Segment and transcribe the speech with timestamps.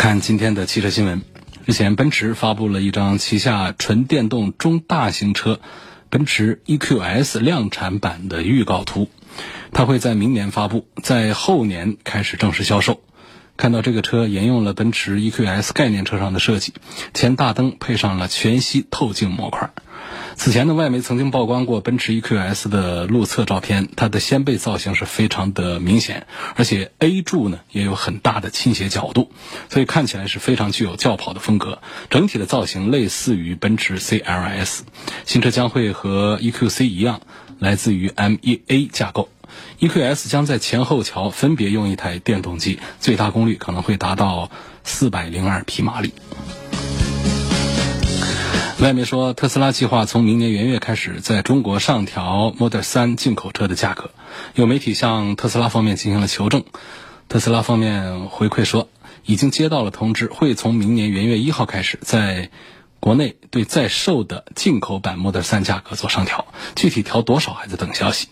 [0.00, 1.20] 看今天的汽车新闻，
[1.66, 5.60] 日前奔驰发布了一张旗下纯电动中大型车
[6.08, 9.10] 奔驰 EQS 量产版的预告图，
[9.72, 13.02] 它会在明年发布，在后年开始正式销售。
[13.58, 16.72] 看到这个车沿用了奔驰 EQS 概念车上的设计，
[17.12, 19.68] 前大灯配上了全息透镜模块。
[20.36, 26.26] 此前呢，外媒曾经曝光过奔驰 EQS 的路侧照片，它的掀背造型是非常的明显，
[26.56, 29.30] 而且 A 柱呢也有很大的倾斜角度，
[29.68, 31.80] 所以看起来是非常具有轿跑的风格。
[32.08, 34.80] 整体的造型类似于奔驰 CLS，
[35.26, 37.20] 新车将会和 EQC 一样，
[37.58, 39.28] 来自于 MEA 架构。
[39.80, 44.50] EQS 将在前后桥分别用一台电动机，最大功率可能会达到
[44.84, 46.14] 四百零二匹马力。
[48.80, 54.10] 外媒说，特斯拉计划从明年元月开始在中国上调 Model 3进口车的价格。
[54.54, 56.64] 有媒体向特斯拉方面进行了求证，
[57.28, 58.88] 特斯拉方面回馈说，
[59.26, 62.48] 已经接到了通知，会从明年元月一号开始在
[63.00, 68.28] 国内对在售的进口版 Model 3价格做上调，具体调多少还在等消息。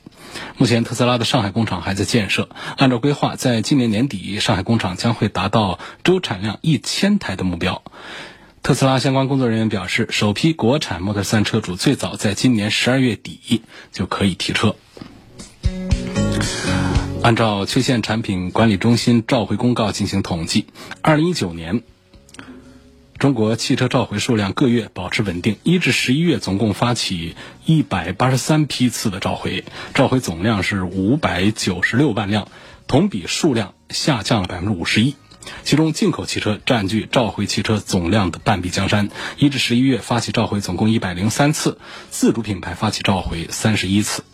[0.56, 2.48] 目前，特斯拉的上海工厂还在建设。
[2.78, 7.82] 按照规划，在今年年底，上海工厂将会达到周产量一千台的目标。
[8.68, 14.76] 特斯拉相关工作人员表示，首批国产 Model 3车主最早在今年十二月底就可以提车。
[17.22, 20.66] 按照缺陷产品管理中心召回公告进行统计，
[21.00, 21.82] 二零一九年。
[23.18, 29.64] 中国汽车召回数量各月保持稳定，一至十一月总共发起一百八十三批次的召回，
[29.94, 32.48] 召回总量是五百九十六万辆，
[32.86, 35.14] 同比数量下降了百分之五十一。
[35.64, 41.78] 其中进口汽车占据召回汽车总量的半壁江山，一至十一月发起召回总共一百零三次，
[42.10, 44.24] 自主品牌发起召回三十一次。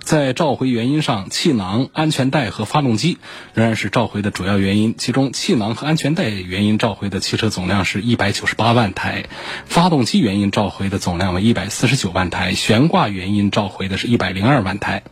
[0.00, 3.16] 在召回原因上，气囊、安全带和发动机
[3.54, 4.94] 仍然是召回的主要原因。
[4.98, 9.24] 其中，气囊和安全带原因召回的汽车总量是一百九十八万台，
[9.64, 15.04] 发动机原因召回的总量为一百四十九万台，悬挂原因召回的是一百零二万台，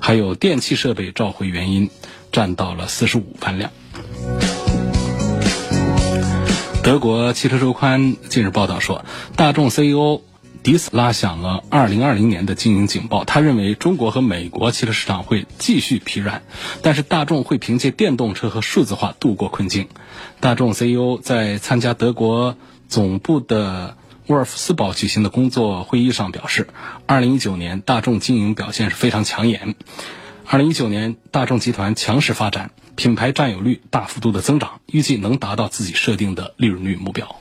[0.00, 1.88] 还有电气设备召回原因
[2.30, 3.70] 占到了四十五万辆。
[6.86, 9.04] 德国汽车周刊近日报道说，
[9.34, 10.20] 大众 CEO。
[10.62, 13.24] 迪斯拉响了2020年的经营警报。
[13.24, 16.42] 他认为中国和美国汽车市场会继续疲软，
[16.82, 19.88] 但是大众会凭借电动车和数字化度过困境。
[20.38, 22.56] 大众 CEO 在参加德国
[22.88, 23.96] 总部的
[24.28, 26.68] 沃尔夫斯堡举行的工作会议上表示
[27.08, 29.74] ，2019年大众经营表现是非常抢眼。
[30.48, 37.36] 2019年大众集团强势发展，品牌占有率大幅度的增长，预计能达到自己设定的利润率目标。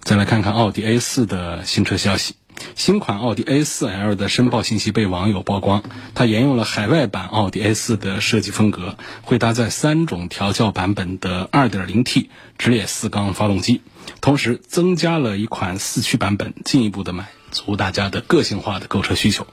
[0.00, 2.34] 再来看看奥迪 A4 的新车消息。
[2.76, 5.82] 新款奥迪 A4L 的申报信息被网友曝光，
[6.14, 12.26] 它沿用了海外版奥迪 A4 的设计风格，会搭载三种调教版本的 2.0T
[12.58, 13.80] 直列四缸发动机，
[14.20, 19.46] 同时增加了一款四驱版本，进一步的满足大家的个性化的购车需求。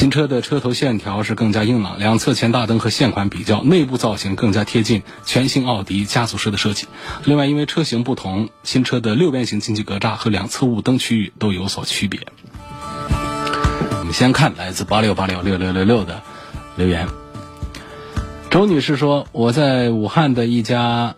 [0.00, 6.86] 新车的车头线条是更加硬朗，两侧前大灯和现款比较，内部造型更加贴近全新奥迪家族式的设计。
[7.26, 12.18] 另外，因为车型不同，新车的六边形进气格栅和两侧雾灯区域都有所区别。
[13.10, 16.22] 我们先看来自八六八六六六六六的
[16.76, 17.06] 留言。
[18.48, 21.14] 周女士说：“我在武汉的一家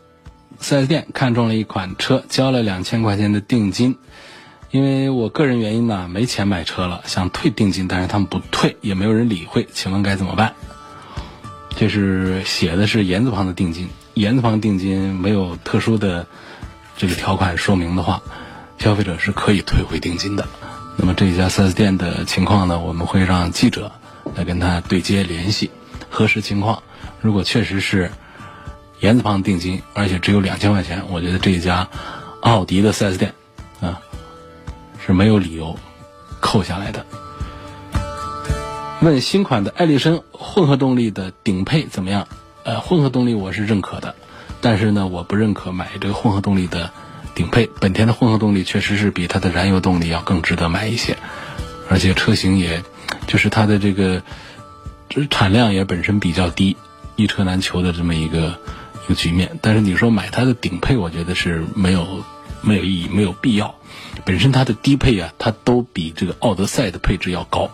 [0.59, 3.97] 四 S 店看中了一款车，交了两千块钱的定金。”
[4.73, 10.55] 因为我个人原因呢，没钱买车了，想退定金，但是他们不退，也没有人理会，请问该怎么办？
[11.77, 16.27] 这是写的是言字旁的定金，言字旁定金没有特殊的
[16.97, 18.23] 这个条款说明的话，
[18.79, 20.49] 消费者是可以退回定金的。
[20.97, 23.93] 那么这一家 4S 店的情况呢，我们会让记者
[24.35, 25.71] 来跟他对接联系，
[26.09, 26.83] 核实情况。
[27.21, 28.11] 如果确实是
[29.01, 31.87] 言字旁定金，而且只有两千块钱，我觉得这一家
[32.41, 33.35] 奥迪的 4S 店。
[35.05, 35.79] 是没有理由
[36.41, 37.05] 扣下来的。
[39.01, 42.29] 问新款的艾力绅混合动力的顶配怎么样？
[42.63, 44.15] 呃，混合动力我是认可的，
[44.61, 46.93] 但是呢，我不认可买这个混合动力的
[47.35, 47.69] 顶配。
[47.81, 51.19] 本田的混合动力确实是比它的燃油动力要更值得买一些，
[51.89, 52.85] 而且车型也，
[53.27, 54.23] 就是它的这个
[55.31, 56.77] 产量也本身比较低，
[57.17, 58.57] 一车难求的这么一个
[59.05, 59.59] 一个局面。
[59.61, 62.07] 但是你说买它的顶配，我觉得是没有
[62.61, 63.75] 没有意义，没有必要。
[64.25, 67.71] 本身它的低配啊，它都比这个奥德赛的配置要高，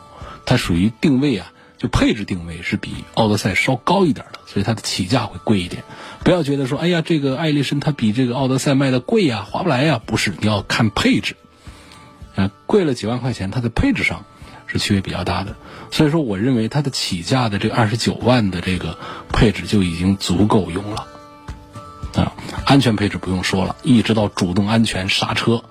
[0.47, 5.85] 它属于定位啊，就配置定位是比奥德赛稍高一点的，所以它的起价会贵一点。
[6.25, 11.37] 不要觉得说，哎呀，这个艾力绅它比这个奥德赛卖的贵呀，划不来呀，不是，你要看配置，
[12.35, 14.25] 啊，贵了几万块钱，它的配置上
[14.67, 15.57] 是区别比较大的。
[15.91, 18.99] 所以说，我认为它的起价的这二十九万的这个
[19.33, 21.07] 配置就已经足够用了，
[22.15, 22.33] 啊，
[22.65, 25.65] 安全配置不用说了，一直到主动安全刹车。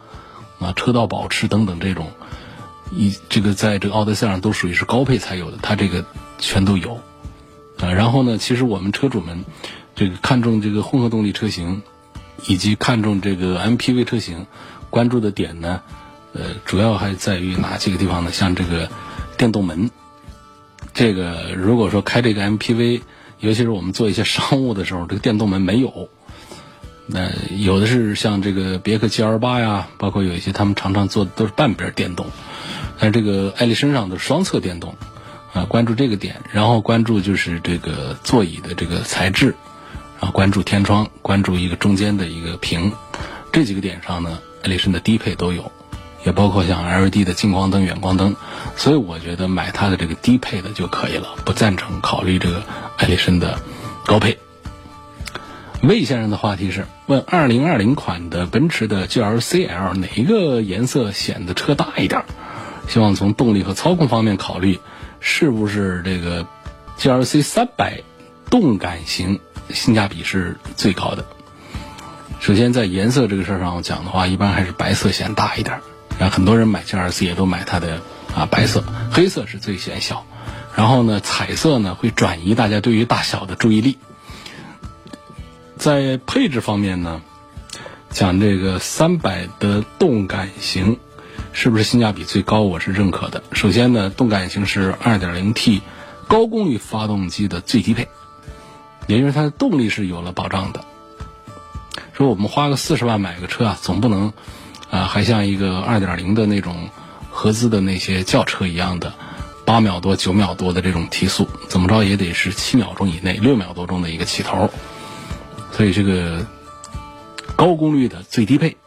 [0.59, 2.11] 啊，车道保持等等这种，
[2.91, 6.05] 一这个在这个奥德赛上都属于是高配才有的，它这个
[6.39, 6.99] 全都有。
[7.79, 9.45] 啊，然后呢，其实我们车主们
[9.95, 11.83] 这个看重这个混合动力车型，
[12.47, 14.47] 以及看重这个 MPV 车型，
[14.89, 15.81] 关注的点呢，
[16.33, 18.31] 呃，主要还在于哪几个地方呢？
[18.31, 18.89] 像这个
[19.37, 19.91] 电动门，
[20.95, 23.01] 这个如果说开这个 MPV，
[23.39, 26.09] 尤其是我们做一些商务的时候，这个电动门没有。
[27.09, 32.27] 那有的是像这个别克 GL 八呀，包括有一些他们常常做的都是半边电动，
[32.99, 34.95] 但这个艾力绅上的双侧电动，
[35.53, 39.55] 啊，关注这个点，然后关注就是这个座椅的这个材质，
[40.19, 42.91] 然后关注天窗，关注一个中间的一个屏，
[43.53, 45.71] 这几个点上呢，艾力绅的低配都有，
[46.25, 48.35] 也包括像 LED 的近光灯、远光灯，
[48.75, 52.63] 所以我觉得买它的这个低配的就可以了，不赞成考虑这个
[52.97, 53.57] 艾力绅的
[54.05, 54.37] 高配。
[55.87, 62.25] 魏先生的话题是问：二零二零款的奔驰的 GLC L 哪一个颜色显得车大一点？
[62.89, 64.81] 希望从动力和操控方面考虑，
[65.21, 66.45] 是不是这个
[66.97, 68.01] GLC 三百
[68.49, 69.39] 动感型
[69.69, 71.25] 性价比是最高的？
[72.41, 75.79] 首先在颜色这个事儿上讲的话，一般还是白色显大一点。
[76.19, 78.01] 然后很多人买 GLC 也都买它的
[78.35, 80.25] 啊白色，黑色是最显小。
[80.75, 83.97] 然后呢，彩色呢会转移大家对于大小的注意力。
[85.77, 87.21] 在配置方面呢，
[88.09, 90.97] 讲这个三百的动感型
[91.53, 92.61] 是不是性价比最高？
[92.61, 93.43] 我是认可的。
[93.51, 95.81] 首先呢，动感型是 2.0T
[96.27, 98.07] 高功率发动机的最低配，
[99.07, 100.83] 也就是它的动力是有了保障的。
[102.13, 104.33] 说我们花个四十万买个车啊，总不能
[104.89, 106.89] 啊还像一个2.0的那种
[107.29, 109.13] 合资的那些轿车一样的
[109.63, 114.71] 八秒多、九秒多的这种提速，怎么着也得是七秒钟以内、六秒多钟的一个起头。
[115.77, 116.43] 所以这个
[117.55, 118.77] 高功率的最低配，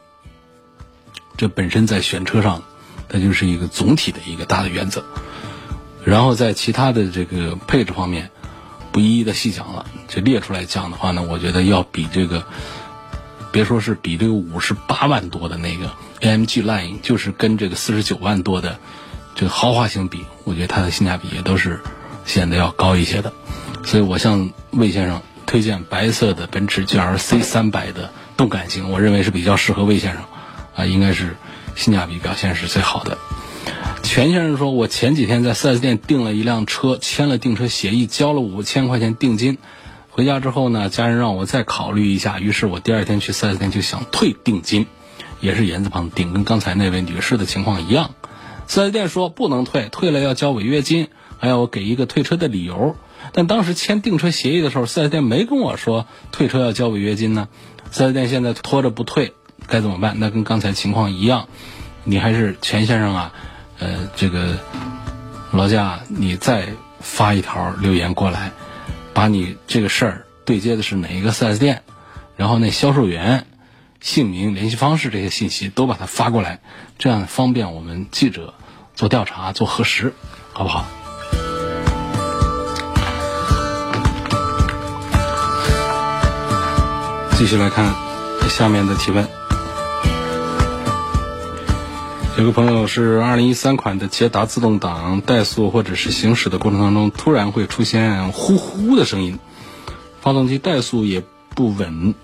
[1.36, 2.64] 这本身在选车上，
[3.08, 5.04] 它就是一个总体的一个大的原则。
[6.04, 8.32] 然后在其他的这个配置方面，
[8.90, 12.44] 不一一的细讲了，就列出来讲的话呢，我觉得要比这个，
[13.52, 15.92] 别说是比这个五十八万多的那个
[16.22, 18.80] AMG Line，就是跟这个四十九万多的
[19.36, 21.78] 这个豪华型比，我觉得它的性价比也都是
[22.26, 23.32] 显得要高一些的。
[23.84, 25.22] 所以我向魏先生。
[25.50, 30.22] 推荐白色的奔驰 GLC 三百的动感型，我认为是比较适合魏先生，
[30.76, 31.34] 啊，应该是
[31.74, 33.18] 性价比表现是最好的。
[34.04, 39.58] 全先生说，我前几天在 4S 店订了一辆车，签了订车协议，交了五千块钱定金，
[40.10, 44.86] 回家之后呢，家人让我再考虑一下，于是我第二天去 4S 店就想退定金，
[45.40, 48.14] 也是言字旁定，跟刚才那位女士的情况一样。
[48.68, 51.08] 4S 店说不能退，退了要交违约金，
[51.40, 52.94] 还要我给一个退车的理由。
[53.32, 57.48] 但当时签订车协议的时候，四 S 店没跟我说退车要交违约金呢。
[57.90, 59.34] 四 S 店现在拖着不退，
[59.66, 60.16] 该怎么办？
[60.18, 61.48] 那跟刚才情况一样，
[62.04, 63.32] 你还是钱先生啊，
[63.78, 64.58] 呃，这个
[65.52, 66.68] 老贾，你再
[67.00, 68.52] 发一条留言过来，
[69.12, 71.82] 把你这个事儿对接的是哪一个四 S 店，
[72.36, 73.46] 然后那销售员
[74.00, 76.60] 姓名、联系方式这些信息都把它发过来，
[76.98, 78.54] 这样方便我们记者
[78.94, 80.14] 做调查、做核实，
[80.52, 80.86] 好不好？
[87.40, 87.94] 继续来看
[88.50, 89.26] 下面的提问。
[92.36, 99.38] 有个朋友是二零一三款的捷达自动挡，怠速或者是行驶的过程当中，突然会出现呼呼的声音，
[100.20, 102.14] 发动机怠速也不稳，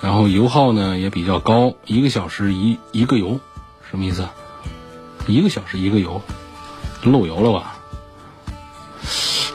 [0.00, 3.40] 然后油耗呢也比较高，一个小时一一个油，
[3.90, 4.28] 什么意思？
[5.26, 6.22] 一个小时一个油，
[7.02, 7.74] 漏油了吧？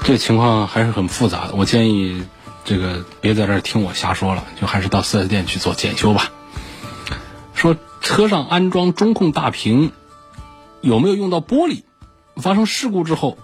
[0.04, 2.22] 这情况还是很复杂的，我建议。
[2.70, 6.32] 这个别在这儿听我瞎说了，就还是到四 S 店去做检修吧。
[7.56, 9.92] 说车上安装中控大屏
[10.80, 11.82] 有没有用到玻璃？
[12.36, 13.40] 发生事故之后，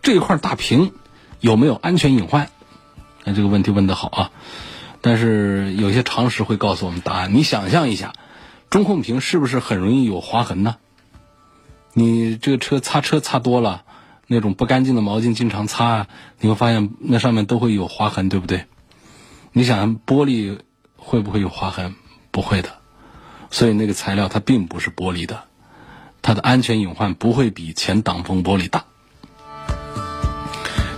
[0.00, 0.94] 这块大屏
[1.38, 2.48] 有没有安全隐患？
[3.24, 4.30] 那这个问题问得好啊！
[5.02, 7.34] 但是有些常识会告诉我们答案。
[7.34, 8.14] 你想象一下，
[8.70, 10.76] 中控屏是不是很容易有划痕呢？
[11.92, 13.82] 你这个车擦车擦多了。
[14.32, 16.08] 那种不干净的毛巾经常擦，
[16.40, 18.64] 你会发现那上面都会有划痕，对不对？
[19.52, 20.58] 你想玻璃
[20.96, 21.94] 会不会有划痕？
[22.30, 22.70] 不会的，
[23.50, 25.44] 所以那个材料它并不是玻璃的，
[26.22, 28.86] 它的安全隐患不会比前挡风玻璃大。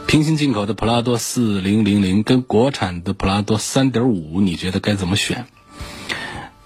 [0.07, 5.47] 平行进口的普拉多四零零零跟国产的普拉多三点五，你觉得该怎么选？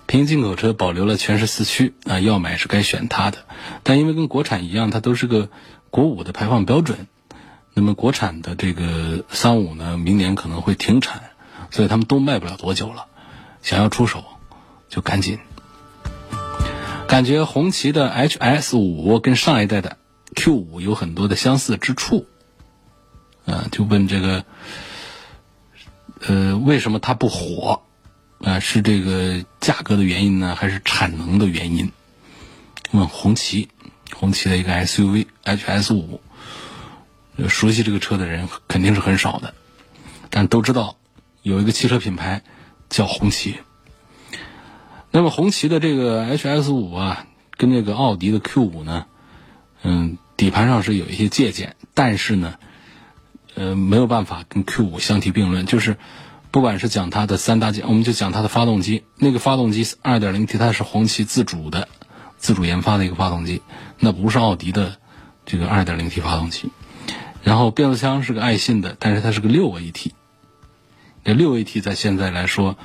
[0.05, 3.39] 平行进口车保留了全时四驱啊，要买是该选它的，
[3.83, 5.49] 但因为跟国产一样，它都是个
[5.91, 7.07] 国五的排放标准。
[7.75, 11.31] 那么国产的这个三五呢，明年可能会停产，
[11.71, 13.07] 所以他们都卖不了多久了。
[13.63, 14.25] 想要出手，
[14.89, 15.39] 就赶紧。
[17.07, 19.97] 感觉红旗的 HS 五跟上一代的
[20.35, 22.27] Q 五有很多的相似之处。
[23.47, 24.45] 啊，就问这个，
[26.27, 27.83] 呃，为什么它不火？
[28.43, 31.93] 啊，是这个价格的原因呢，还是产能的原因？
[32.91, 33.69] 问红旗，
[34.15, 36.21] 红旗的一个 SUV HS 五，
[37.49, 39.55] 熟悉这个车的人肯定是很少的，
[40.31, 40.97] 但都知道
[41.43, 42.43] 有一个汽车品牌
[42.89, 43.57] 叫红旗。
[45.11, 49.07] 那么红旗的这个 HS 五啊，跟这个奥迪的 Q 五呢，
[49.83, 52.55] 嗯，底盘上是有一些借鉴，但是呢。
[53.55, 55.97] 呃，没有办法跟 Q 五相提并论，就是
[56.53, 61.89] 不管是讲它的三大件，我们就讲它的发动机，那个发动机 2.0T，它是红旗自主的、
[62.39, 63.61] 自主研发的一个发动机，
[63.99, 64.97] 那不是奥迪的
[65.45, 66.71] 这个 2.0T 发动机。
[67.43, 70.13] 然后变速箱是个爱信的，但是它是个六 AT，
[71.25, 72.77] 这六 AT 在现在来说，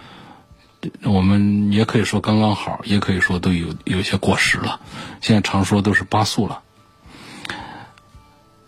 [1.04, 4.82] 我们也可以说刚刚好，也可以说都有有些过时了。
[5.22, 6.62] 现在常说都是八速了，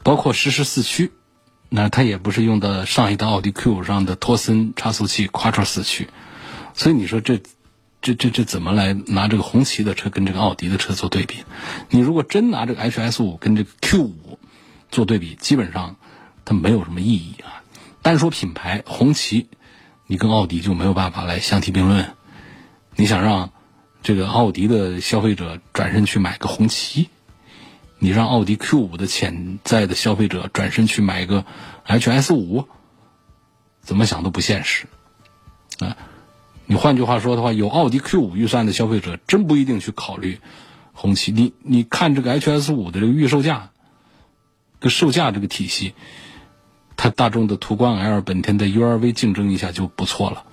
[0.04, 1.12] 包括实时四驱。
[1.68, 6.10] 那它也不是用的上一代奥迪 Q 上的托森差速器 Quattro 四驱，
[6.74, 7.42] 所以你说这
[8.06, 11.44] 这这这怎么来拿这个红旗的车跟这个奥迪的车做对比？
[11.90, 14.38] 你如果真拿这个 HS 五跟这个 Q 五
[14.92, 15.96] 做对比，基本上
[16.46, 17.64] 它没有什么意义啊。
[18.04, 19.48] 单说品牌，红旗
[20.06, 22.14] 你跟奥迪就没有办法来相提并论。
[22.96, 23.50] 你想让
[24.04, 27.10] 这个奥迪的消费者转身去买个红旗？
[27.98, 31.44] 你让奥迪 Q 五的潜在的消费者转身去买个
[31.88, 32.68] HS 五，
[33.82, 34.86] 怎么想都不现实
[35.80, 35.98] 啊！
[36.68, 40.40] 你换句话说的话，有奥迪 Q 五预算的消费者真不一定去考虑
[40.94, 41.32] 红旗。
[41.32, 43.70] 你你看这个 HS 五的这个预售价
[44.80, 45.94] 跟售价这个体系，
[46.98, 50.46] 它大众的途观 L、本田的 URV 竞争一下就不错了。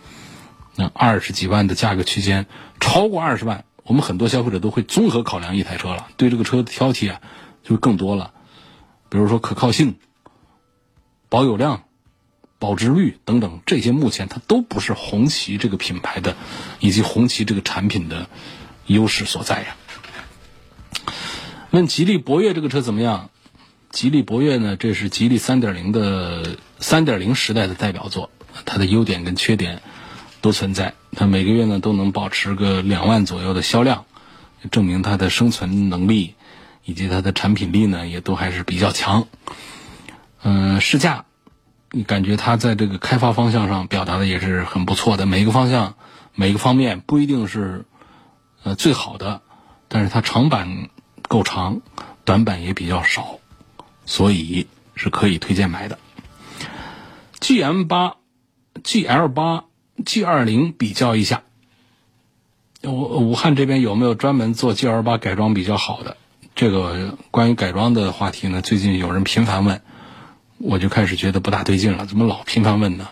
[0.77, 2.47] 那二十几万的价格区间，
[2.81, 3.65] 超过二十万。
[3.85, 7.21] 我们很多消费者都会综合考量一台车了，对这个车的挑剔啊
[7.65, 8.33] 就更多了，
[9.09, 9.97] 比如说可靠性、
[11.29, 11.83] 保有量、
[12.63, 16.37] 保值率等等，这些目前它都不是红旗这个品牌的
[16.79, 18.29] 以及红旗这个产品的
[18.87, 19.77] 优势所在呀。
[21.73, 23.31] 问吉利博越这个车怎么样？
[23.91, 28.31] 吉利博越呢，这是吉利三点零的三点零时代的代表作，
[28.65, 29.83] 它的优点跟缺点。
[30.43, 34.07] 都存在，它每个月呢都能保持个两万左右的销量，
[34.73, 36.35] 证明它的生存能力
[36.85, 39.29] 以及它的产品力呢也都还是比较强。
[40.43, 41.27] 嗯，试驾，
[41.93, 45.95] 你感觉它在这个开发方向上表达的也是很不错的，每个方向
[46.35, 47.85] 每个方面不一定是
[48.65, 49.43] 呃最好的，
[49.89, 50.89] 但是它长板
[51.29, 51.83] 够长，
[52.25, 53.39] 短板也比较少，
[54.07, 55.99] 所以是可以推荐买的。
[57.39, 58.17] G M 八
[58.83, 59.65] ，G L 八。
[60.05, 61.43] G 二零比较一下，
[62.83, 66.17] 武武汉这边有没有专门做 G L 八改装比较好的？
[66.57, 69.81] 这个关于改装的话题呢，最近有人频繁问，
[70.63, 73.09] 我就开始觉得不大对劲了，怎么老频繁问呢？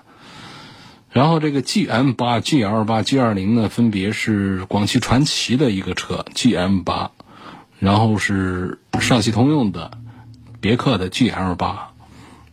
[1.10, 7.10] 然后这个 G M 八、G L 八、G 二零呢，分别是广汽传祺的一个车 G M 八，
[7.80, 9.98] 然后是上汽通用的
[10.60, 11.90] 别克的 G L 八，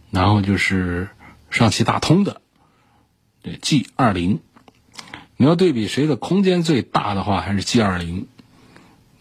[0.09, 1.09] 然后就是
[1.51, 2.41] 上汽大通的。
[3.61, 4.39] G 二零，
[5.37, 8.27] 你要对比谁的空间最大的话，还是 G 二零。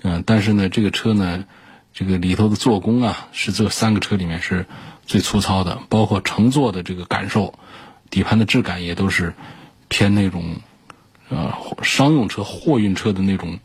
[0.01, 1.45] 嗯，但是呢，这个车呢，
[1.93, 4.67] 这个里头的做工啊，是这三个车里面是
[5.07, 7.55] 最粗糙的，包括乘坐的这个感受，
[8.11, 9.33] 底盘的质感也都是
[9.89, 10.57] 偏那种
[11.29, 13.59] 呃商用车、货运车的那种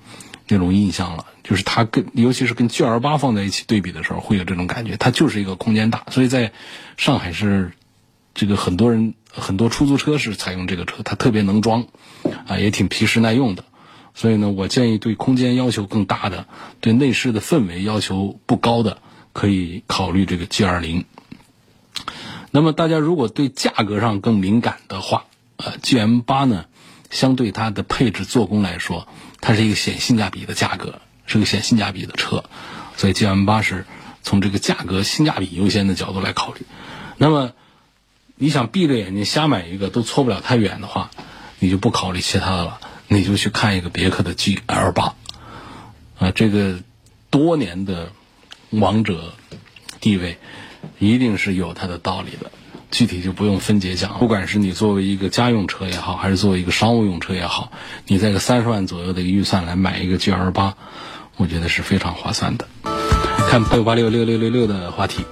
[0.48, 1.26] 那种印象了。
[1.44, 6.06] 就是它跟尤其是跟 G L 八放在一起对比的时候，会有这种感觉，它就是一个空间大。
[6.12, 6.54] 所以在
[6.96, 7.74] 上海是
[8.34, 9.14] 这个很多人。
[9.34, 11.86] 很多出租车是采用这个车，它特别能装，
[12.48, 13.64] 啊，也挺皮实耐用的。
[14.14, 16.48] 所以呢，我建议对空间要求更大的、
[16.82, 18.98] 对内饰的氛围要求不高的，
[19.32, 21.06] 可以考虑这个 G 二零。
[22.52, 25.26] 那么大家如果对价格上更敏感的话，
[25.58, 26.66] 呃，G M 八呢，
[27.10, 29.08] 相对它的配置做工来说，
[29.40, 32.44] 它是一个显性价比的价格，是个显性价比的车，
[32.96, 33.86] 所以 G M 八是
[34.22, 36.62] 从这个价格性价比优先的角度来考虑。
[37.18, 37.54] 那么。
[38.44, 41.12] 你想闭着眼睛瞎买一个都错不了太远的话，
[41.60, 45.14] 你就不考虑其他的了，你就去看一个别克的 GL 八，
[46.18, 46.80] 啊，这个
[47.30, 48.12] 多年的
[48.72, 49.34] 王者
[50.00, 50.40] 地位，
[51.00, 52.52] 一定是有它的道理的。
[52.92, 57.72] 具体就不用分解讲，不管是你作为一个家用车也好，还是作为一个商务用车也好，
[58.06, 60.76] 你在个三十万左右的一个预算来买一个 GL 八，
[61.38, 62.68] 我觉得是非常划算的。
[63.50, 65.24] 看八六八六六六六六的话题，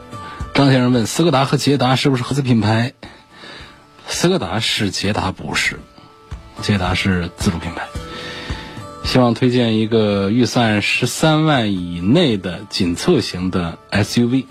[0.53, 2.93] 张先生问：斯柯达和捷达是不是合资品牌？
[4.07, 5.79] 斯柯达是，捷达不是，
[6.61, 7.87] 捷达是自主品牌。
[9.03, 14.45] 希望推荐一个预算十三万以内的紧凑型的 SUV，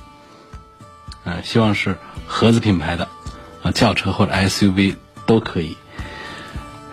[1.28, 1.97] 嗯，希望是。
[2.30, 3.08] 合资品牌的
[3.62, 5.78] 啊，轿车或者 SUV 都可以。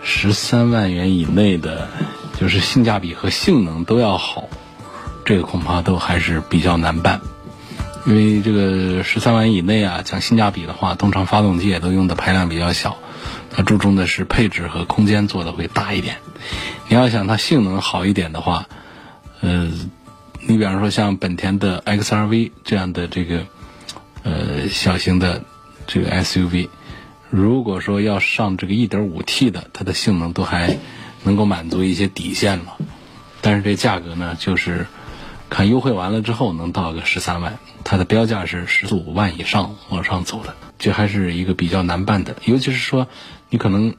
[0.02, 1.88] 十三万元以内的，
[2.40, 4.48] 就是性价比和性能都要好，
[5.26, 7.20] 这个恐怕都还是比较难办。
[8.06, 12.96] 因为这个十三万以内啊，讲性价比的话，通常发动机也都用的排量比较小，
[13.50, 16.16] 它注重的是配置和空间做的会大一点。
[16.88, 18.68] 你要想它性能好一点的话，
[19.42, 19.70] 呃，
[20.40, 23.44] 你比方说像本田的 XRV 这样的这个。
[24.26, 25.44] 呃，小型的
[25.86, 26.68] 这个 SUV，
[27.30, 30.78] 如果说要上这个 1.5T 的，它的性能都还
[31.22, 32.76] 能够满足一些底线了。
[33.40, 34.88] 但是这价格呢，就是
[35.48, 42.34] 看优惠完了之后能到个十三万，它的标价是十五万以上往上走的，这还是一个比较难办的。
[42.46, 43.06] 尤其是说，
[43.48, 43.94] 你可能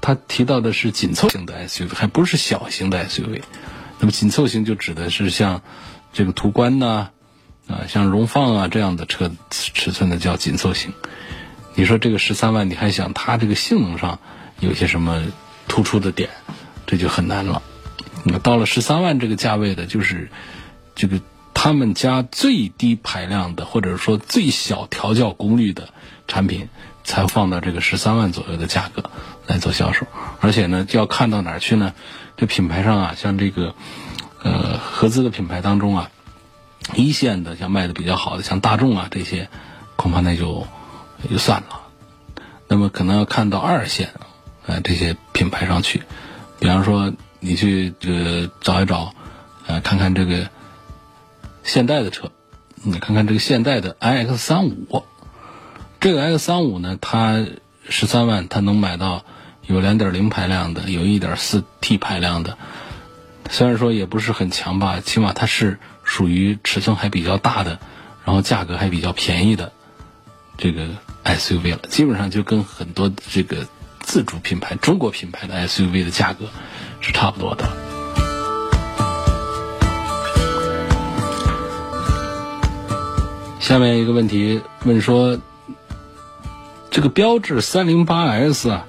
[0.00, 3.42] 他提到的是紧凑型的 SUV，还不是小型的 SUV。
[3.98, 5.60] 那么紧凑型就指的是像
[6.12, 7.10] 这个途观呐。
[7.68, 10.92] 啊像荣放啊这样的车尺寸的叫紧凑型。
[11.74, 14.18] 你说这个十三万，你还想它这个性能上
[14.60, 15.22] 有些什么
[15.68, 16.28] 突出的点，
[16.86, 17.62] 这就很难了。
[18.24, 20.30] 那到了十三万这个价位的，就是
[20.94, 21.20] 这个
[21.54, 25.88] 他们家最低排量的，或者说最小调教功率的
[26.28, 26.68] 产品，
[27.04, 29.10] 才放到这个十三万左右的价格
[29.46, 30.06] 来做销售。
[30.40, 31.94] 而且呢，就要看到哪儿去呢？
[32.36, 33.74] 这品牌上啊，像这个
[34.42, 36.10] 呃合资的品牌当中啊。
[36.94, 39.48] 一线的像卖的比较好的，像大众啊这些，
[39.96, 40.66] 恐怕那就
[41.22, 41.80] 也就算了。
[42.68, 44.10] 那么可能要看到二线，
[44.66, 46.02] 呃这些品牌上去，
[46.58, 49.14] 比方说你去这个找一找，
[49.66, 50.48] 呃看看这个
[51.62, 52.30] 现代的车，
[52.82, 55.04] 你看看这个现代的 iX 三五，
[56.00, 57.46] 这个 X 三五呢，它
[57.88, 59.24] 十三万它能买到
[59.66, 62.58] 有两点零排量的，有一点四 T 排量的，
[63.50, 65.78] 虽然说也不是很强吧，起码它是。
[66.04, 67.78] 属于尺寸还比较大的，
[68.24, 69.72] 然后价格还比较便宜的
[70.56, 70.86] 这个
[71.24, 73.66] SUV 了，基本上就跟很多这个
[74.00, 76.46] 自主品牌、中国品牌的 SUV 的价格
[77.00, 77.68] 是差不多的。
[83.60, 85.38] 下面一个问题问说，
[86.90, 88.86] 这个标致三零八 S 啊，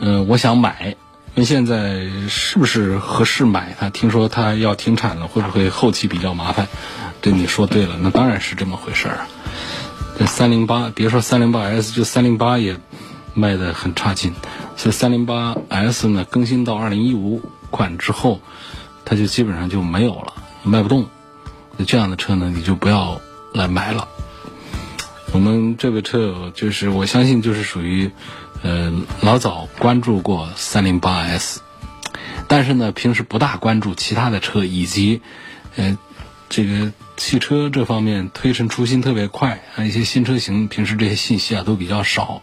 [0.00, 0.96] 嗯，我想买。
[1.44, 3.90] 现在是不是合适买它？
[3.90, 6.66] 听说它要停产了，会不会后期比较麻烦？
[7.20, 9.26] 对，你说对了，那当然是这么回事儿。
[10.18, 12.76] 这三零八，别说三零八 S，就三零八也
[13.34, 14.34] 卖的很差劲。
[14.76, 18.40] 所以三零八 S 呢，更新到二零一五款之后，
[19.04, 21.06] 它就基本上就没有了，卖不动。
[21.76, 23.20] 那这样的车呢，你就不要
[23.52, 24.08] 来买了。
[25.32, 28.10] 我们这位车友就是，我相信就是属于。
[28.62, 31.60] 呃，老早关注过三零八 S，
[32.48, 35.22] 但是呢，平时不大关注其他的车，以及
[35.76, 35.96] 呃，
[36.48, 42.42] 这个汽车这方面推陈出新特别快，啊，一些新车型，平时这些信息啊都比较少，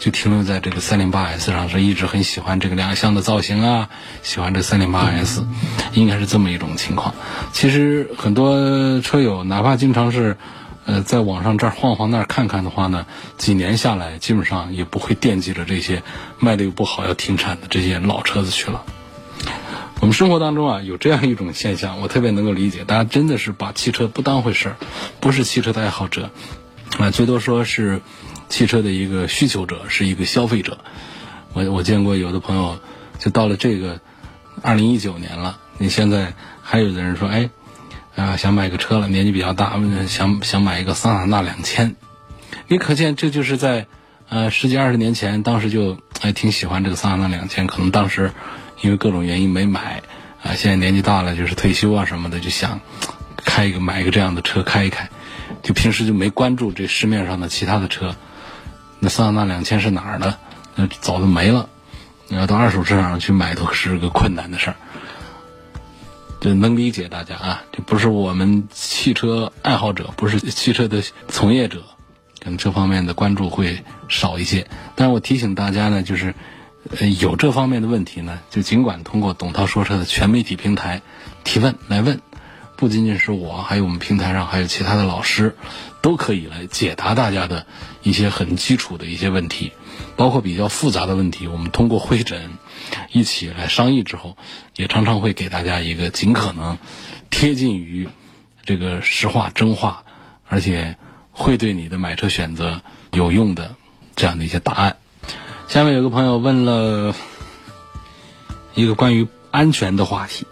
[0.00, 3.88] 就停留在这个三零八 S 上，是一直很喜欢这个两厢的造型啊，
[4.22, 5.44] 喜欢这三零八 S，
[5.92, 7.14] 应该是这么一种情况。
[7.52, 10.36] 其实很多车友，哪怕经常是。
[10.84, 13.06] 呃，在网上这儿晃晃那儿看看的话呢，
[13.38, 16.02] 几年下来，基本上也不会惦记着这些
[16.40, 18.82] 卖的又不好要停产的这些老车子去了。
[20.00, 24.76] 我们生活当中啊，有这样一种现象，我特别能够理解，大家真的是把汽车不当回事儿，
[25.20, 26.30] 不是汽车的爱好者，
[26.98, 28.00] 啊，最多说是
[28.48, 30.78] 汽车的一个需求者，是一个消费者。
[31.52, 32.80] 我我见过有的朋友，
[33.20, 34.00] 就到了这个
[34.62, 37.50] 二零一九年了，你现在还有的人说，哎。
[38.16, 39.74] 啊，想买个车了，年纪比较大，
[40.06, 41.96] 想想买一个桑塔纳两千。
[42.68, 43.86] 你可见这就是在
[44.28, 47.66] 呃十几二十年前，当时就还挺喜欢这个桑塔纳两千。
[47.66, 48.32] 可能当时
[48.80, 50.02] 因为各种原因没买
[50.42, 52.80] 啊，现在年纪大了，就是退休啊什么的，就想
[53.36, 55.08] 开一个买一个这样的车开一开。
[55.62, 58.16] 就平时就没关注这市面上的其他的车。
[59.00, 60.38] 那桑塔纳两千是哪儿的？
[60.74, 61.68] 那早就没了。
[62.28, 64.76] 你要到二手市场上去买，都是个困难的事儿。
[66.42, 71.84] 就能理解大家啊，这不是我们汽车爱好者，不是汽车的从业者，
[72.42, 74.66] 可能这方面的关注会少一些。
[74.96, 76.34] 但是我提醒大家呢，就是
[76.98, 81.00] 呃有这方面的问题呢，就尽管通过董涛说车的全媒体平台
[81.44, 82.20] 提问来问，
[82.74, 85.54] 不仅仅是我，还有我们平台上还有其他的老师，
[86.00, 87.66] 都可以来解答大家的
[88.02, 89.70] 一些很基础的一些问题，
[90.16, 92.50] 包括比较复杂的问题，我们通过会诊
[93.12, 94.36] 一起来商议之后，
[94.76, 96.78] 也常常会给大家一个尽可能
[97.30, 98.08] 贴近于
[98.64, 100.04] 这个实话真话，
[100.48, 100.96] 而且
[101.30, 102.80] 会对你的买车选择
[103.12, 103.74] 有用的
[104.16, 104.96] 这样的一些答案。
[105.68, 107.14] 下面有个朋友问了
[108.74, 110.46] 一个关于安全的话题，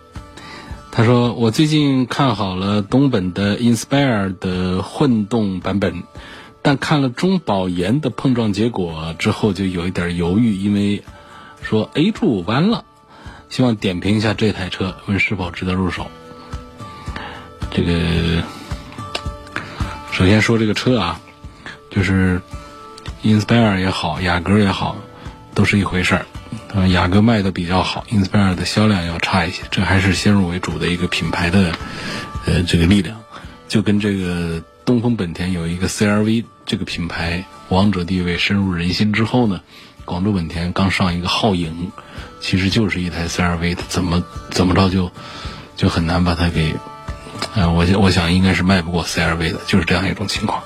[0.90, 6.02] 他说：“我最近看好了东本的 Inspire 的混动版本，
[6.62, 11.02] 但看了中保研的碰撞结果之后，就有一点犹豫，因为
[11.62, 12.84] 说 A 柱弯了，
[13.48, 16.10] 希望点评一下这台车，问是否值得入手。”
[17.70, 18.42] 这个
[20.12, 21.20] 首先说这个车啊，
[21.90, 22.40] 就是
[23.22, 24.96] Inspire 也好，雅阁也好，
[25.54, 26.26] 都是一回事儿。
[26.74, 31.72] 呃，雅阁卖的比较好，Inspire 的销量要差一些，这还是先入为主的一个品牌的
[32.44, 33.20] 呃这个力量，
[33.68, 39.60] 就跟这个东风本田有一个 CRV 这个品牌王者地位深入人心之后呢，
[40.10, 41.92] 广州本田刚上一个皓影，
[42.40, 45.12] 其实就是一台 CRV，它怎么怎么着就
[45.76, 46.74] 就很难把它给，
[47.54, 50.64] 呃，我我想应该是卖不过 CRV 的，就是这样一种情况。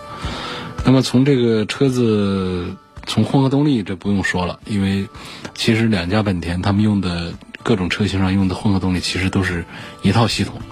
[0.86, 2.74] 那么从这个车子。
[3.06, 5.06] 从混合动力这不用说了，因为
[5.54, 9.66] 其实两家本田他们用的各种车型上用的混合动力其实都是
[10.00, 10.62] 一套系统。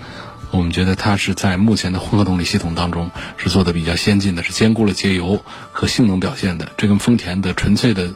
[0.52, 6.70] 我们觉得它是在目前的混合动力系统当中是做的比较先进的，是兼顾了节油和性能表现的。
[6.76, 8.14] 这跟丰田的纯粹的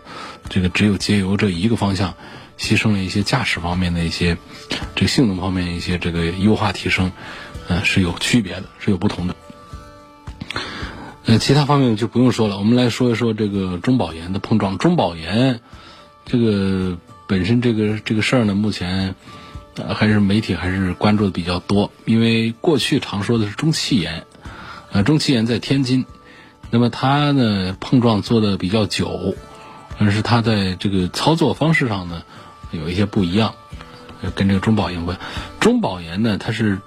[0.51, 2.14] 这个只有节油这一个方向，
[2.59, 4.37] 牺牲了一些驾驶方面的一些
[4.94, 7.11] 这个性能方面一些这个优化提升，
[7.68, 9.35] 呃是有区别的，是有不同的。
[11.25, 12.59] 呃，其他方面就不用说了。
[12.59, 14.79] 我们来说一说这个中保研的碰撞。
[14.79, 15.61] 中保研
[16.25, 19.16] 这个本身这个这个事儿呢，目前
[19.77, 21.91] 呃还是媒体还是关注的比较多。
[22.05, 24.27] 因为过去常说的是中汽研，
[24.93, 26.05] 呃，中汽研在天津，
[26.71, 29.35] 那么它呢碰撞做的比较久，
[29.99, 32.23] 但是它在这个操作方式上呢
[32.71, 33.55] 有一些不一样，
[34.35, 35.19] 跟这个中保研关。
[35.61, 36.81] 中保研呢，它是。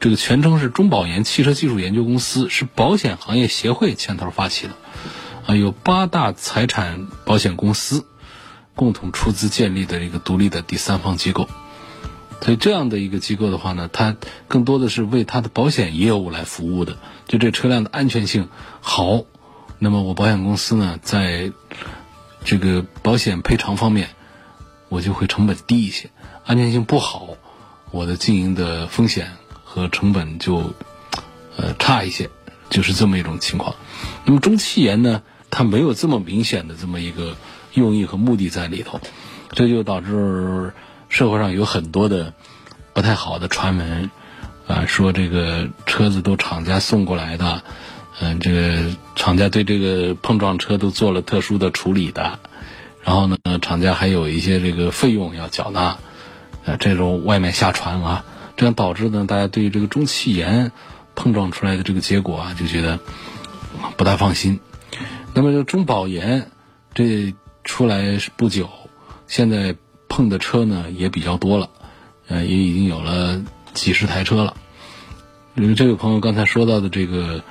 [0.00, 4.74] 这个全称是中保研汽车技术研究公司，是保险行业协会牵头发起的，
[5.46, 8.04] 啊，有八大财产保险公司
[8.74, 11.48] 共同出资建立的一个独立的第三方机构。
[12.44, 16.98] 所以这样的一个机构的话呢，它更多的是为它的保险业务来服务的。
[17.26, 18.48] 就这车辆的安全性
[18.80, 19.24] 好，
[19.78, 21.52] 那么我保险公司呢，在
[22.44, 24.10] 这个保险赔偿方面，
[24.88, 26.08] 我就会成本低一些；
[26.44, 27.30] 安全性不好，
[27.90, 29.32] 我的经营的风险。
[29.66, 30.72] 和成本就，
[31.56, 32.30] 呃差一些，
[32.70, 33.74] 就是这么一种情况。
[34.24, 37.36] 那么中汽研呢，它没有这么明显的这么一个
[37.72, 39.00] 用意和目的在里头，
[39.50, 40.74] 这就导致
[41.14, 42.34] 社会上有很多的
[42.92, 44.10] 不太好的传闻，
[44.66, 47.62] 啊，说这个车子都厂家送过来的，
[48.18, 52.40] 嗯，这个厂家对这个碰撞车都做了特殊的处理的，
[53.04, 55.98] 然后呢，厂家还有一些这个费用要缴纳，
[56.64, 58.24] 呃，这种外面瞎传啊。
[58.56, 60.72] 这样导致呢，大家对于这个中汽研
[61.14, 62.98] 碰撞出来的这个结果啊，就觉得
[63.96, 64.58] 不大放心。
[65.32, 66.50] 那么这中保研
[66.92, 68.68] 这出来不久，
[69.28, 69.76] 现在
[70.14, 71.70] 碰的车呢也比较多了，
[72.28, 74.56] 呃，也已经有了几十台车了。
[75.56, 77.42] 因为这位朋友刚才说到的这个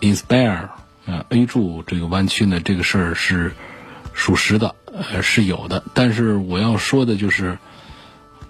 [0.00, 0.70] Inspire
[1.04, 3.52] 呃 A 柱这个弯曲呢，这个事儿是
[4.14, 5.84] 属实的，呃是有的。
[5.92, 7.58] 但是我要说的就是，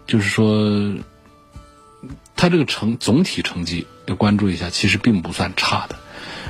[0.06, 0.94] 就是说。
[2.36, 5.96] 它这个成总体成绩要关注一下，其实并不算差的，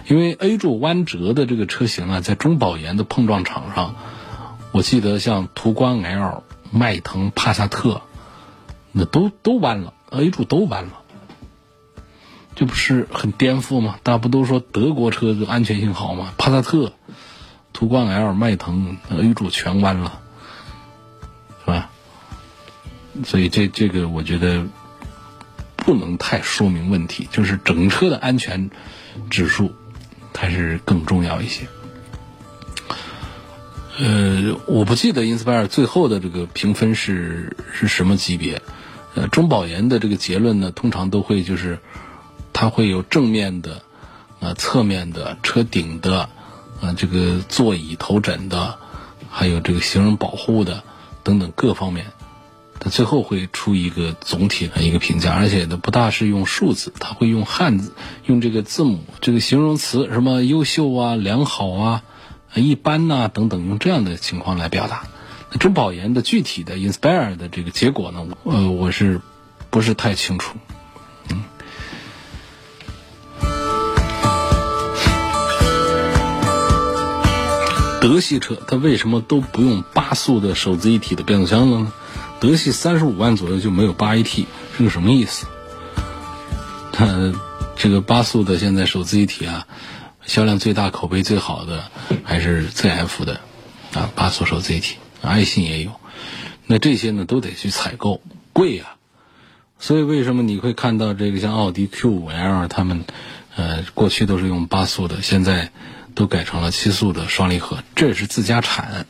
[0.06, 3.96] 因为 A 柱弯折的这个车型啊，在中保研的碰撞场上，
[4.72, 8.02] 我记得像途观 L、迈腾、帕萨特，
[8.92, 10.92] 那都都弯了，A 柱都弯了，
[12.54, 13.98] 这不是很颠覆吗？
[14.02, 16.32] 大家不都说德国车子安全性好吗？
[16.38, 16.92] 帕萨特、
[17.72, 20.20] 途观 L、迈腾 A 柱全弯了，
[21.60, 21.90] 是吧？
[23.24, 24.66] 所以这这个我觉得。
[25.82, 28.70] 不能太说明问题，就是整车的安全
[29.30, 29.74] 指数
[30.36, 31.66] 还是更重要一些。
[33.98, 38.62] 呃，我不记得 Inspire 最后的这个评分是是什么级别。
[39.14, 41.80] 呃，中保研的这个结论呢，通常都会就是
[42.52, 43.82] 它会有正面的、
[44.38, 46.28] 呃侧面的、车顶的、
[46.80, 48.78] 啊这个座椅头枕的，
[49.28, 50.82] 还有这个行人保护的
[51.22, 52.06] 等等各方面
[52.78, 57.92] 它最后会出一个总体的一个评价，而且呢不大是用数字，它会用汉字，
[58.24, 62.02] 用这个字母，这个形容词什么优秀啊、良好啊、
[62.54, 65.04] 一般呐、等等，用这样的情况来表达。
[65.58, 69.20] 中保研的具体的 inspire 的这个结果呢，呃，我是
[69.70, 70.56] 不是太清楚？
[71.30, 71.42] 嗯。
[78.00, 81.92] 德系车它为什么都不用八速的手自一体的变速箱了呢？
[82.40, 85.46] 德系三十五万左右就没有八 AT 是个什么意思？
[86.92, 87.32] 它
[87.76, 89.66] 这个八速的现在手自一体啊，
[90.30, 91.90] 销量最大、口碑最好的
[92.22, 93.40] 还是 ZF 的
[93.92, 95.90] 啊，八速手自一体，爱信也有。
[96.68, 98.94] 那这些呢都得去采购，贵呀。
[99.80, 103.04] 所以为什么你会看到这个像奥迪 Q5L 他们，
[103.56, 105.72] 呃，过去都是用八速的，现在
[106.14, 109.06] 都改成了七速的双离合，这是自家产，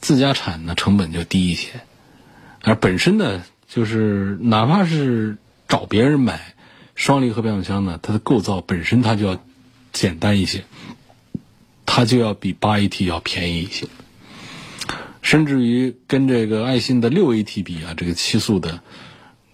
[0.00, 1.80] 自家产呢成本就低一些。
[2.62, 6.54] 而本身呢，就是哪怕是找别人买
[6.94, 9.40] 双离合变速箱呢，它的构造本身它就要
[9.92, 10.64] 简单一些，
[11.86, 13.86] 它就要比八 AT 要便宜一些，
[15.20, 18.80] 甚至于跟这个爱信的六 AT 比啊，这个七速的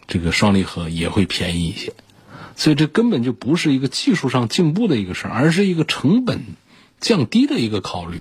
[0.07, 1.93] 这个双离合也会便宜一些，
[2.57, 6.43] 所以这根本就不是一个技术上进步的一个事儿，而是一个成本
[7.01, 8.21] 降低的一个考虑，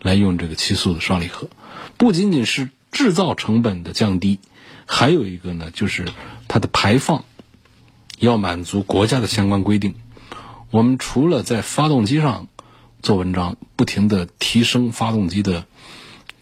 [0.00, 1.50] 来用这个七速的双离合，
[1.96, 2.70] 不仅仅是。
[2.92, 4.38] 制造成本的降低，
[4.84, 6.04] 还有一个呢，就是
[6.46, 7.24] 它的排放
[8.18, 9.94] 要满足国家的相关规定。
[10.72, 12.48] 我们除了在发动机上
[13.02, 15.66] 做文章，不停的提升发动机的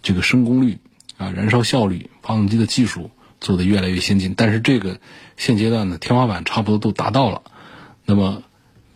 [0.05, 0.79] 这个升功率
[1.19, 5.01] 啊、燃烧效率，发动机的技术做得越来越先进，但是这个
[5.37, 7.43] 现阶段呢，天花板差不多都达到了。
[8.05, 8.45] 那么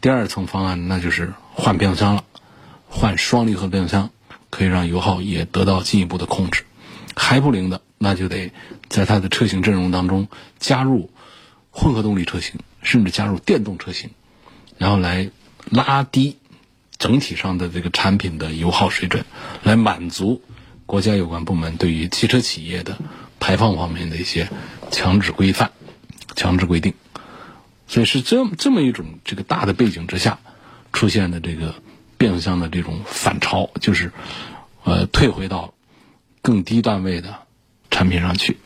[0.01, 2.23] 第二层方案，那就是换变速箱了，
[2.89, 4.11] 换双离合变速箱，
[4.51, 6.63] 可以让油耗也得到进一步的控制。
[7.17, 8.53] 还不灵的，那就得
[8.89, 10.29] 在它的车型阵容当中
[10.61, 11.11] 加入
[11.73, 14.11] 混合动力车型，甚至加入电动车型，
[14.79, 15.31] 然后来
[15.71, 16.37] 拉低
[16.99, 19.25] 整体上的这个产品的油耗水准，
[19.63, 20.43] 来满足
[20.87, 22.99] 国家有关部门对于汽车企业的
[23.41, 24.49] 排放方面的一些
[24.91, 25.73] 强制规范、
[26.35, 26.95] 强制规定。
[27.87, 30.39] 所以是这么这么一种这个大的背景之下
[30.93, 31.75] 出现的这个
[32.17, 34.13] 变速箱的这种反超，就是
[34.83, 35.73] 呃退回到。
[36.43, 37.39] 更低段位的
[37.91, 38.59] 产品上去。